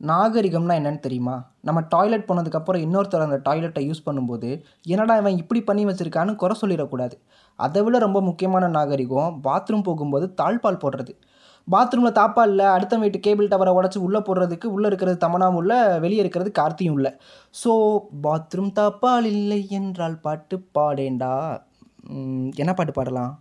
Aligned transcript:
நாகரிகம்னா 0.00 0.74
என்னன்னு 0.80 1.00
தெரியுமா? 1.06 1.34
நம்ம 1.68 1.78
டாய்லெட் 1.94 2.26
போனதுக்கப்புறம் 2.28 2.84
இன்னொருத்தர் 2.84 3.24
அந்த 3.26 3.38
டாய்லெட்டை 3.48 3.82
யூஸ் 3.88 4.06
பண்ணும்போது 4.06 4.50
என்னடா 4.92 5.14
இவன் 5.20 5.40
இப்படி 5.42 5.60
பண்ணி 5.68 5.82
வச்சிருக்கான்னு 5.88 6.34
குறை 6.42 6.54
சொல்லிடக்கூடாது. 6.60 7.16
அதை 7.58 7.80
விட 7.86 7.98
ரொம்ப 8.06 8.20
முக்கியமான 8.28 8.70
நாகரிகம் 8.76 9.34
பாத்ரூம் 9.46 9.86
போகும்போது 9.88 10.28
தாழ்பால் 10.40 10.82
போடுறது. 10.84 11.14
பாத்ரூமில் 11.68 12.16
தாப்பா 12.18 12.42
இல்லை 12.50 12.66
அடுத்த 12.74 12.94
வீட்டு 13.02 13.18
கேபிள் 13.26 13.50
டவரை 13.52 13.72
உடச்சி 13.78 13.98
உள்ளே 14.06 14.20
போடுறதுக்கு 14.28 14.66
உள்ளே 14.76 14.86
இருக்கிறது 14.90 15.18
தமனாவும் 15.24 15.58
உள்ள 15.60 15.72
வெளியே 16.04 16.22
இருக்கிறது 16.24 16.50
கார்த்தியும் 16.58 16.96
உள்ள 16.98 17.08
ஸோ 17.62 17.72
பாத்ரூம் 18.26 18.72
தாப்பால் 18.78 19.28
இல்லை 19.34 19.60
என்றால் 19.80 20.16
பாட்டு 20.26 20.58
பாடேண்டா. 20.78 21.34
என்ன 22.62 22.72
பாட்டு 22.78 22.94
பாடலாம்? 22.98 23.32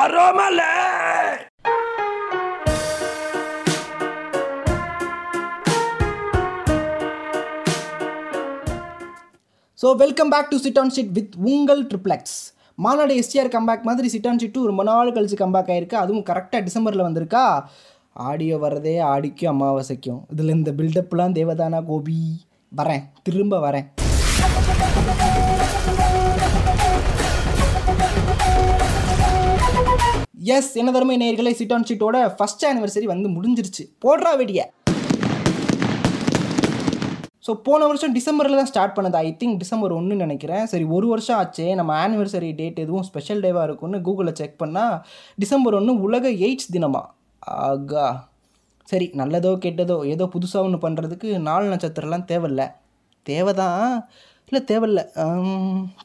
அரோமலை 0.00 0.72
so 9.80 9.88
welcome 10.00 10.30
back 10.32 10.48
to 10.52 10.56
sit 10.62 10.78
on 10.80 10.90
shit 10.94 11.10
with 11.16 11.34
உங்கள் 11.50 11.82
ட்ரிப்ளெக்ஸ் 11.90 12.38
மாநாடு 12.84 13.12
எஸ்டிஆர் 13.20 13.50
கம்பேக் 13.52 13.84
மாதிரி 13.88 14.08
சிட் 14.14 14.26
ஆன் 14.30 14.40
ஷிட் 14.42 14.56
ரொம்ப 14.70 14.84
நாள் 14.88 15.12
கழிச்சு 15.16 15.36
கம்பேக் 15.42 15.70
ஆயிருக்கு. 15.74 15.96
அதுவும் 16.00 16.24
கரெக்டாக 16.30 16.60
டிசம்பரில் 16.68 17.04
வந்திருக்கா? 17.06 17.42
ஆடியோ 18.30 18.56
வரதே 18.64 18.94
ஆடிக்கும் 19.12 19.50
அமாவாசைக்கும். 19.52 20.20
இதில் 20.32 20.54
இந்த 20.56 20.72
பில்டப்லாம் 20.78 21.36
தேவதானா 21.38 21.80
கோபி? 21.90 22.18
வரேன். 22.80 23.04
திரும்ப 23.28 23.60
வரேன். 23.66 23.86
எஸ் 30.56 30.72
என்ன 30.80 30.90
தருமை 30.96 31.16
நேர்களை 31.22 31.54
சிட் 31.60 31.76
ஆன் 31.76 31.86
ஷீட்டோட 31.88 32.16
ஃபஸ்ட் 32.36 32.66
ஆனிவர்சரி 32.70 33.06
வந்து 33.14 33.28
முடிஞ்சிருச்சு. 33.36 33.84
போடுறா 34.06 34.32
வெடியை. 34.42 34.66
ஸோ 37.48 37.52
போன 37.66 37.86
வருஷம் 37.90 38.14
டிசம்பரில் 38.16 38.58
தான் 38.60 38.70
ஸ்டார்ட் 38.70 38.94
பண்ணது. 38.96 39.16
ஐ 39.26 39.28
திங்க் 39.40 39.60
டிசம்பர் 39.62 39.92
ஒன்று 39.98 40.14
நினைக்கிறேன். 40.22 40.64
சரி 40.72 40.86
ஒரு 40.96 41.06
வருஷம் 41.12 41.38
ஆச்சே. 41.42 41.66
நம்ம 41.74 41.92
ஆனிவர்சரி 42.06 42.50
டேட் 42.58 42.82
எதுவும் 42.84 43.06
ஸ்பெஷல் 43.10 43.40
டேவாக 43.44 43.66
இருக்கும்னு 43.68 43.98
கூகுளில் 44.08 44.38
செக் 44.40 44.58
பண்ணால் 44.62 44.96
டிசம்பர் 45.42 45.76
ஒன்று 45.78 45.94
உலக 46.06 46.28
எய்ட்ஸ் 46.46 46.72
தினமா? 46.76 47.02
ஆகா. 47.66 48.06
சரி 48.88 49.06
நல்லதோ 49.20 49.52
கெட்டதோ 49.64 49.96
ஏதோ 50.14 50.26
புதுசாக 50.34 50.66
ஒன்று 50.68 50.84
பண்ணுறதுக்கு 50.86 51.30
நாலு 51.48 51.66
நட்சத்திரம்லாம் 51.74 52.28
தேவையில்ல. 52.32 52.64
தேவைதான் 53.26 53.82
இல்லை 54.50 54.62
தேவையில்ல. 54.72 55.00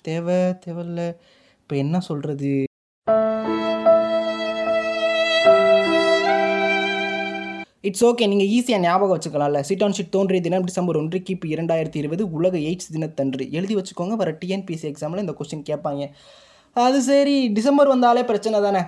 தேவை 0.10 0.38
தேவையில்ல. 0.66 1.02
இப்போ 1.62 1.76
என்ன 1.84 2.00
சொல்கிறது 2.10 2.52
இட்ஸ் 7.88 8.04
ஓகே 8.06 8.26
நீங்கள் 8.32 8.52
ஈஸியாக 8.58 8.82
ஞாபகம் 8.84 9.14
வச்சுக்கலாம்ல. 9.16 9.60
சிட் 9.70 9.82
ஆன் 9.86 9.96
ஷீட் 9.96 10.12
தோன்றிய 10.16 10.42
தினம் 10.42 10.68
டிசம்பர் 10.68 10.98
ஒன்று 11.00 11.18
கிபி 11.30 11.48
இரண்டாயிரத்தி 11.56 11.98
இருபது 12.02 12.24
உலக 12.38 12.56
எய்ட்ஸ் 12.58 12.92
தினத்தன்று. 12.96 13.46
எழுதி 13.58 13.76
வச்சுக்கோங்க 13.76 14.16
வர 14.22 14.32
டிஎன்பிசி 14.42 14.86
எக்ஸாமில் 14.92 15.24
இந்த 15.24 15.34
கொஸ்டின் 15.40 15.66
கேட்பாங்க. 15.70 16.04
அது 16.86 17.02
சரி 17.02 17.36
டிசம்பர் 17.58 17.88
வந்தாலே 17.88 18.24
பிரச்சனை 18.30 18.62
தானே. 18.68 18.84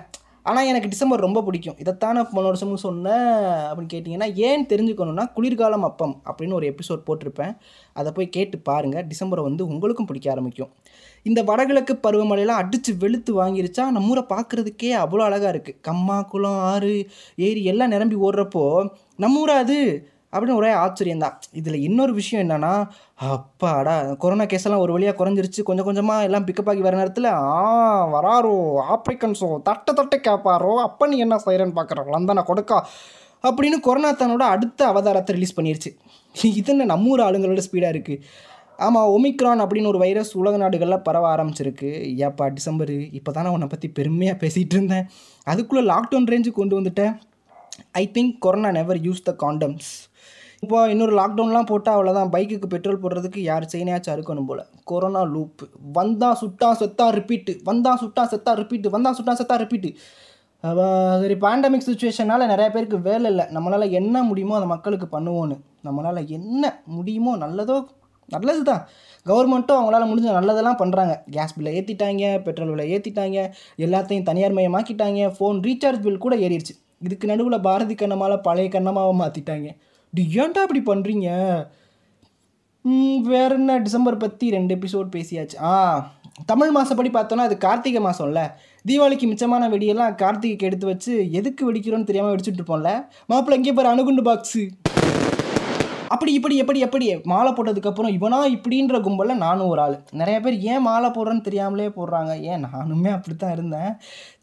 ஆனால் 0.48 0.68
எனக்கு 0.70 0.88
டிசம்பர் 0.88 1.24
ரொம்ப 1.26 1.42
பிடிக்கும். 1.42 1.76
இதைத்தானே 1.84 2.20
போன 2.32 2.44
வருஷமும் 2.46 2.82
சொன்னேன் 2.84 3.28
அப்படின்னு 3.68 3.92
கேட்டிங்கன்னா 3.94 4.28
ஏன் 4.48 4.66
தெரிஞ்சுக்கணுன்னா 4.72 5.24
குளிர்காலம் 5.32 5.86
அப்பம் 5.88 6.14
அப்படின்னு 6.28 6.52
ஒரு 6.52 6.66
எபிசோட் 6.72 7.06
போட்டிருப்பேன். 7.08 7.52
அதை 7.92 8.10
போய் 8.12 8.28
கேட்டு 8.36 8.58
பாருங்கள் 8.58 9.06
டிசம்பரை 9.12 9.42
வந்து 9.48 9.62
உங்களுக்கும் 9.66 10.06
பிடிக்க 10.06 10.30
ஆரம்பிக்கும். 10.30 10.70
இந்த 11.26 11.42
வடகிழக்கு 11.42 11.94
பருவமழையெல்லாம் 12.06 12.60
அடித்து 12.62 12.92
வெளுத்து 12.96 13.32
வாங்கிருச்சா? 13.42 13.84
நம்ம 13.96 14.08
ஊரை 14.08 14.24
பார்க்குறதுக்கே 14.34 14.92
அவ்வளோ 15.04 15.24
அழகாக 15.28 15.52
இருக்குது 15.54 15.80
கம்மா 15.80 16.18
குளம் 16.32 16.60
ஆறு 16.72 16.92
ஏரி 17.48 17.64
எல்லாம் 17.72 17.94
நிரம்பி 17.94 18.18
ஓடுறப்போ 18.26 18.64
நம்ம 19.16 19.40
ஊரா 19.44 19.56
அது? 19.64 19.80
அப்படின்னு 20.36 20.60
ஒரே 20.60 20.70
ஆச்சரியம் 20.84 21.22
தான் 21.24 21.36
இதில் 21.60 21.84
இன்னொரு 21.88 22.12
விஷயம் 22.20 22.42
என்னென்னா 22.44 22.72
அப்பாடா 23.32 23.94
கொரோனா 24.22 24.46
கேஸெல்லாம் 24.52 24.84
ஒரு 24.84 24.94
வழியாக 24.96 25.16
குறைஞ்சிருச்சு. 25.20 25.60
கொஞ்சம் 25.68 25.86
கொஞ்சமாக 25.88 26.26
எல்லாம் 26.28 26.46
பிக்கப் 26.48 26.70
ஆகி 26.72 26.82
வர 26.86 26.96
நேரத்தில் 27.00 27.30
ஆ 27.34 27.60
வராரோ 28.14 28.54
ஆப்ரிக்கன்ஸோ 28.96 29.50
தட்டை 29.68 29.92
தட்டை 30.00 30.18
கேட்பாரோ 30.28 30.72
அப்போ 30.86 31.06
நீ 31.12 31.18
என்ன 31.26 31.38
செய்கிறேன்னு 31.46 31.78
பார்க்குறோம் 31.78 32.10
லந்தனை 32.16 32.44
கொடுக்கா. 32.50 32.80
அப்படின்னு 33.48 33.78
கொரோனா 33.86 34.10
தன்னோட 34.20 34.44
அடுத்த 34.56 34.80
அவதாரத்தை 34.92 35.32
ரிலீஸ் 35.36 35.56
பண்ணிருச்சு. 35.56 35.90
இது 36.60 36.70
என்ன 36.72 36.86
நம்ம 36.92 37.10
ஊர் 37.14 37.22
ஆளுங்களோட 37.28 37.62
ஸ்பீடாக 37.66 37.94
இருக்குது 37.94 38.22
ஆமாம் 38.86 39.10
ஒமிக்ரான் 39.16 39.62
அப்படின்னு 39.64 39.90
ஒரு 39.90 40.00
வைரஸ் 40.02 40.32
உலக 40.40 40.56
நாடுகளில் 40.62 41.04
பரவ 41.06 41.24
ஆரம்பிச்சிருக்கு. 41.34 41.90
ஏப்பா 42.26 42.46
டிசம்பர் 42.56 42.92
இப்போ 43.18 43.30
தானே 43.36 43.52
உன்னை 43.54 43.68
பற்றி 43.74 43.88
பெருமையாக 43.98 44.36
பேசிகிட்டு 44.42 44.76
இருந்தேன். 44.76 45.06
அதுக்குள்ளே 45.52 45.84
லாக்டவுன் 45.92 46.28
ரேஞ்சு 46.32 46.50
கொண்டு 46.58 46.74
வந்துட்டேன். 46.78 47.14
I 47.94 48.04
think 48.16 48.34
corona 48.44 48.70
never 48.78 49.00
use 49.06 49.26
the 49.28 49.32
condoms 49.44 49.90
இப்போ 50.64 50.78
இன்னொரு 50.92 51.12
லாக்டவுன்லாம் 51.18 51.68
போட்டால் 51.70 51.96
அவ்வளோதான் 51.96 52.30
பைக்குக்கு 52.34 52.68
பெட்ரோல் 52.74 53.00
போடுறதுக்கு 53.02 53.40
யார் 53.48 53.64
செயினாச்சும் 53.72 54.12
அறுக்கணும் 54.14 54.48
போல். 54.50 54.62
கொரோனா 54.90 55.22
லூப் 55.34 55.62
வந்தா 55.98 56.30
சுட்டா 56.42 56.68
செத்தா 56.80 57.06
ரிப்பீட்டு 57.18 57.52
வந்தா 57.68 57.92
சுட்டா 58.02 58.22
செத்தா 58.32 58.52
ரிப்பீட்டு 58.60 58.94
வந்தா 58.94 59.10
சுட்டா 59.18 59.34
செத்தா 59.40 59.56
ரிப்பீட்டு 59.62 59.90
சரி 61.22 61.36
பேண்டமிக் 61.44 61.86
சுச்சுவேஷனால் 61.88 62.50
நிறைய 62.52 62.68
பேருக்கு 62.74 62.98
வேலை 63.08 63.26
இல்லை. 63.32 63.44
நம்மளால் 63.56 63.94
என்ன 64.00 64.22
முடியுமோ 64.30 64.54
அதை 64.58 64.68
மக்களுக்கு 64.72 65.06
பண்ணுவோன்னு. 65.16 65.56
நம்மளால் 65.88 66.30
என்ன 66.38 66.72
முடியுமோ 66.96 67.34
நல்லதோ 67.44 67.76
நல்லது 68.34 68.62
தான் 68.70 68.82
கவர்மெண்ட்டும் 69.30 69.78
அவங்களால 69.78 70.06
முடிஞ்ச 70.10 70.32
நல்லதெல்லாம் 70.38 70.80
பண்ணுறாங்க 70.80 71.12
கேஸ் 71.34 71.54
பில்லை 71.56 71.72
ஏற்றிட்டாங்க 71.78 72.24
பெட்ரோல் 72.46 72.72
விலை 72.72 72.86
ஏற்றிட்டாங்க 72.94 73.38
எல்லாத்தையும் 73.84 74.26
தனியார் 74.30 74.56
மயமாக்கிட்டாங்க 74.58 75.28
ஃபோன் 75.36 75.60
ரீசார்ஜ் 75.68 76.02
பில் 76.06 76.24
கூட 76.24 76.36
ஏறிடுச்சு. 76.46 76.74
இதுக்கு 77.00 77.26
நடுவில் 77.26 77.58
பாரதி 77.60 77.94
கண்ணமால 77.94 78.36
பழைய 78.40 78.68
கண்ணமாவை 78.68 79.14
மாற்றிட்டாங்க 79.22 79.68
டி 80.12 80.22
ஏன்டா 80.42 80.62
இப்படி 80.66 80.82
பண்ணுறீங்க 80.90 81.28
வேற 83.30 83.50
என்ன? 83.54 83.72
டிசம்பர் 83.78 84.22
பற்றி 84.24 84.46
ரெண்டு 84.50 84.72
எபிசோட் 84.76 85.08
பேசியாச்சு. 85.14 85.56
ஆ 85.70 85.72
தமிழ் 86.50 86.72
மாதப்படி 86.76 87.10
பார்த்தோன்னா 87.10 87.46
அது 87.48 87.56
கார்த்திகை 87.58 88.00
மாதம்ல 88.06 88.40
தீபாவளிக்கு 88.84 89.26
மிச்சமான 89.30 89.68
வெடியெல்லாம் 89.72 90.16
கார்த்திகைக்கு 90.22 90.68
எடுத்து 90.68 90.86
வச்சு 90.86 91.12
எதுக்கு 91.38 91.62
வெடிக்கிறோன்னு 91.68 92.08
தெரியாமல் 92.10 92.32
வெடிச்சுட்டு 92.32 92.60
இருப்போம்ல? 92.60 92.90
மாப்பிள்ளை 93.30 93.58
இங்கே 93.60 93.74
பாரு 93.78 93.92
அணுகுண்டு 93.92 94.24
பாக்ஸு 94.28 94.62
அப்படி 96.14 96.30
இப்படி 96.38 96.56
எப்படி 96.62 96.80
எப்படி? 96.86 97.06
மாலை 97.32 97.50
போட்டதுக்கப்புறம் 97.52 98.12
இவனா 98.16 98.38
இப்படின்ற 98.54 98.96
கும்பலில் 99.06 99.42
நானும் 99.44 99.70
ஒரு 99.72 99.80
ஆள். 99.84 99.96
நிறைய 100.20 100.36
பேர் 100.44 100.56
ஏன் 100.72 100.84
மாலை 100.88 101.08
போடுறேன்னு 101.16 101.46
தெரியாமலே 101.48 101.88
போடுறாங்க. 101.96 102.32
ஏன்? 102.50 102.64
நானுமே 102.74 103.10
அப்படி 103.16 103.34
தான் 103.36 103.54
இருந்தேன். 103.56 103.90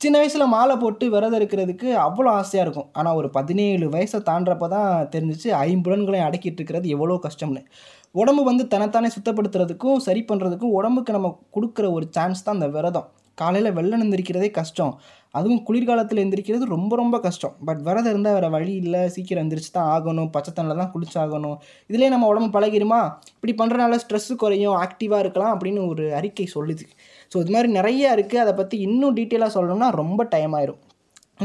சின்ன 0.03 0.18
வயசில் 0.22 0.53
மாலை 0.56 0.75
போட்டு 0.84 1.07
விரதம் 1.16 1.40
இருக்கிறதுக்கு 1.40 1.90
அவ்வளோ 2.07 2.31
ஆசையாக 2.40 2.66
இருக்கும். 2.68 2.90
ஆனால் 3.00 3.18
ஒரு 3.22 3.29
பதினேழு 3.38 3.88
வயசை 3.96 4.22
தாண்டப்ப 4.29 4.69
தான் 4.75 5.09
தெரிஞ்சிச்சு. 5.16 5.50
ஐம்புலன்களையும் 5.68 6.28
அடக்கிட்டு 6.29 6.62
இருக்கிறது 6.62 6.90
எவ்வளோ 6.97 7.19
கஷ்டம்னு. 7.28 7.63
உடம்பு 8.22 8.41
வந்து 8.52 8.63
தன்னைத்தானே 8.68 9.09
சுத்தப்படுத்துறதுக்கும் 9.18 10.02
சரி 10.07 10.23
பண்ணுறதுக்கும் 10.31 10.75
உடம்புக்கு 10.79 11.18
நம்ம 11.18 11.29
கொடுக்குற 11.57 11.85
ஒரு 11.91 12.07
சான்ஸ் 12.18 12.46
தான் 12.46 12.57
அந்த 12.59 12.69
விரதம். 12.78 13.07
காலையில் 13.41 13.75
வெள்ளம் 13.78 14.02
நிந்திருக்கிறதே 14.02 14.50
கஷ்டம். 14.57 14.91
அதுவும் 15.40 15.62
குளிர்காலத்தில் 15.68 16.22
எந்திரிக்கிறது 16.24 16.66
ரொம்ப 16.76 16.94
ரொம்ப 17.02 17.16
கஷ்டம். 17.26 17.56
பட் 17.68 17.82
விரதம் 17.88 18.12
இருந்தால் 18.14 18.36
வேறு 18.38 18.50
வழி 18.56 18.74
இல்லை. 18.84 19.02
சீக்கிரம் 19.16 19.44
எந்திரிச்சு 19.44 19.72
தான் 19.78 19.90
ஆகணும். 19.96 20.30
பச்சை 20.36 20.54
தண்ணில் 20.58 20.82
தான் 20.82 20.92
குளிச்சாகணும். 20.96 21.58
இதுலேயே 21.90 22.12
நம்ம 22.16 22.28
உடம்பு 22.34 22.50
பழகிருமா 22.58 23.02
இப்படி 23.38 23.56
பண்ணுறனால 23.62 24.00
ஸ்ட்ரெஸ்ஸு 24.04 24.36
குறையும். 24.44 24.76
ஆக்டிவாக 24.86 25.24
இருக்கலாம் 25.26 25.54
அப்படின்னு 25.56 25.82
ஒரு 25.94 26.06
அறிக்கை 26.20 26.48
சொல்லுது. 26.56 26.88
ஸோ 27.34 27.38
இது 27.44 27.54
மாதிரி 27.58 27.72
நிறைய 27.80 28.16
இருக்குது 28.18 28.44
அதை 28.46 28.56
பற்றி 28.62 28.78
இன்னும் 28.88 29.16
டீட்டெயிலாக 29.20 29.56
சொல்லணும்னா 29.58 29.90
ரொம்ப 30.02 30.24
டைம் 30.36 30.56
ஆயிரும். 30.60 30.82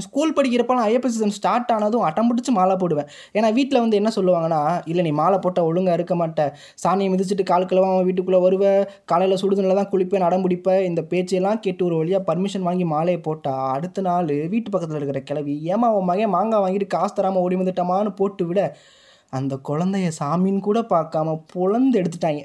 ஸ்கூல் 0.06 0.34
படிக்கிறப்பலாம் 0.36 0.86
ஐயப்ப 0.88 1.08
எக்ஸாம் 1.10 1.34
ஸ்டார்ட் 1.38 1.72
ஆனதும் 1.76 2.04
அட்டம் 2.08 2.28
பிடிச்சி 2.30 2.52
மாலை 2.58 2.76
போடுவேன். 2.82 3.08
ஏன்னா 3.36 3.48
வீட்டில் 3.58 3.80
வந்து 3.84 3.98
என்ன 4.00 4.10
சொல்லுவாங்கன்னா 4.16 4.60
இல்லை 4.90 5.04
நீ 5.08 5.12
மாலை 5.20 5.38
போட்டால் 5.44 5.68
ஒழுங்காக 5.70 5.96
இருக்க 5.98 6.14
மாட்ட. 6.22 6.46
சாணியை 6.84 7.10
மிதிச்சிட்டு 7.14 7.46
கால் 7.52 7.66
அவன் 7.82 8.06
வீட்டுக்குள்ளே 8.08 8.40
வருவேன் 8.46 8.82
காலையில் 9.12 9.40
சுடுதண்ணில் 9.42 9.80
தான் 9.80 9.90
குளிப்பேன் 9.94 10.26
அடம் 10.28 10.44
பிடிப்பேன் 10.46 10.82
இந்த 10.90 11.02
பேச்செல்லாம் 11.12 11.60
கேட்டு 11.66 11.84
ஒரு 11.88 11.96
வழியாக 12.00 12.22
பர்மிஷன் 12.30 12.66
வாங்கி 12.68 12.86
மாலையை 12.94 13.20
போட்டால் 13.28 13.64
அடுத்த 13.76 14.06
நாள் 14.08 14.30
வீட்டு 14.54 14.68
பக்கத்தில் 14.70 15.00
இருக்கிற 15.00 15.20
கிளவி 15.30 15.56
ஏமா 15.72 15.88
அவன் 15.92 16.08
மகன் 16.10 16.34
மாங்காய் 16.36 16.64
வாங்கிட்டு 16.64 16.94
காசு 16.96 17.14
தராமல் 17.18 17.44
ஓடி 17.46 17.56
வந்துட்டமான்னு 17.62 18.12
போட்டு 18.20 18.44
விட. 18.50 18.60
அந்த 19.38 19.54
குழந்தைய 19.68 20.10
சாமின்னு 20.20 20.60
கூட 20.68 20.78
பார்க்காம 20.92 21.34
புலந்து 21.52 21.98
எடுத்துட்டாங்க. 22.00 22.42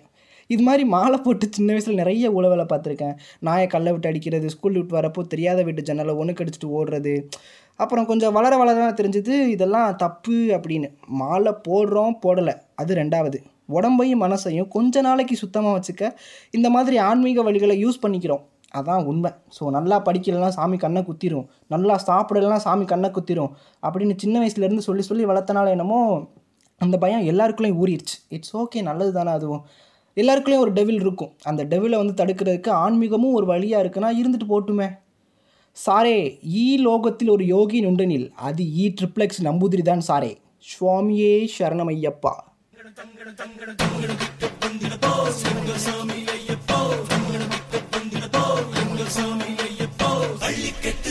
இது 0.53 0.63
மாதிரி 0.67 0.83
மாலை 0.95 1.17
போட்டு 1.25 1.45
சின்ன 1.57 1.69
வயசில் 1.75 2.00
நிறைய 2.01 2.31
உழவலை 2.38 2.65
பார்த்துருக்கேன். 2.71 3.15
நாயை 3.47 3.67
கல்லை 3.73 3.91
விட்டு 3.94 4.09
அடிக்கிறது 4.11 4.53
ஸ்கூல் 4.55 4.77
விட்டு 4.79 4.97
வரப்போ 5.00 5.21
தெரியாத 5.33 5.59
வீட்டு 5.67 5.88
ஜன்னலை 5.89 6.15
ஒன்று 6.21 6.38
கடிச்சிட்டு 6.39 6.69
ஓடுறது. 6.77 7.15
அப்புறம் 7.79 8.07
கொஞ்சம் 8.11 8.35
வளர 8.38 8.53
வளர 8.61 8.75
தான் 8.79 8.97
தெரிஞ்சது 9.00 9.35
இதெல்லாம் 9.55 9.95
தப்பு 10.03 10.38
அப்படின்னு. 10.57 10.89
மாலை 11.21 11.53
போடுறோம் 11.67 12.15
போடலை. 12.25 12.55
அது 12.81 12.94
ரெண்டாவது. 13.01 13.39
உடம்பையும் 13.77 14.23
மனசையும் 14.25 14.71
கொஞ்ச 14.73 15.01
நாளைக்கு 15.07 15.35
சுத்தமாக 15.44 15.75
வச்சுக்க 15.77 16.03
இந்த 16.57 16.67
மாதிரி 16.75 16.95
ஆன்மீக 17.09 17.44
வழிகளை 17.47 17.77
யூஸ் 17.83 18.03
பண்ணிக்கிறோம். 18.03 18.44
அதான் 18.79 19.03
உண்மை. 19.09 19.31
ஸோ 19.55 19.63
நல்லா 19.75 19.97
படிக்கலாம் 20.07 20.53
சாமி 20.57 20.77
கண்ணை 20.83 21.01
குத்திரும். 21.09 21.47
நல்லா 21.73 21.95
சாப்பிடலாம் 22.07 22.63
சாமி 22.65 22.85
கண்ணை 22.91 23.09
குத்திரும். 23.17 23.51
அப்படின்னு 23.85 24.15
சின்ன 24.23 24.35
வயசுலேருந்து 24.44 24.88
சொல்லி 24.89 25.03
சொல்லி 25.09 25.25
வளர்த்தனால 25.31 25.73
என்னமோ 25.75 26.00
அந்த 26.81 26.95
பயம் 27.03 27.27
எல்லாருக்குள்ளேயும் 27.31 27.81
ஊறிடுச்சு 27.83 28.15
இட்ஸ் 28.35 28.53
ஓகே 28.61 28.79
நல்லது 28.89 29.11
தானே 29.17 29.31
அதுவும். 29.39 29.63
எல்லாருக்குள்ளேயும் 30.15 30.65
ஒரு 30.65 30.74
டெவில் 30.74 31.01
இருக்கும். 31.06 31.31
அந்த 31.44 31.62
டெவிலை 31.65 31.95
வந்து 32.01 32.18
தடுக்கிறதுக்கு 32.24 32.69
ஆன்மீகமும் 32.69 33.38
ஒரு 33.39 33.45
வழியாக 33.45 33.83
இருக்குன்னா 33.86 34.12
இருந்துட்டு 34.21 34.48
போட்டுமே. 34.54 34.88
சாரே 35.86 36.18
ஈ 36.62 36.65
லோகத்தில் 36.77 37.30
ஒரு 37.30 37.45
யோகி 37.45 37.81
நுண்டனில் 37.86 38.31
அது 38.48 38.63
ஈ 38.81 38.94
ட்ரிப்ளெக்ஸ் 39.01 39.44
நம்பூதிரி 39.44 39.81
தான் 39.81 40.07
சாரே. 40.07 40.33
சுவாமியே 40.71 41.33
சரணமையப்பா. 41.57 42.33